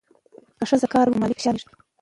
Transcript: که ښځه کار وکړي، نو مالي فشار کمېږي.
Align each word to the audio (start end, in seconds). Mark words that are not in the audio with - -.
که 0.57 0.63
ښځه 0.69 0.87
کار 0.93 1.05
وکړي، 1.05 1.13
نو 1.13 1.19
مالي 1.21 1.35
فشار 1.37 1.53
کمېږي. 1.55 1.77